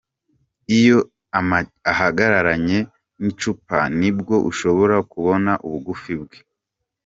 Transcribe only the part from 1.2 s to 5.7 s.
Amge ahagararanye n'icupa ni bwo ushobora kubona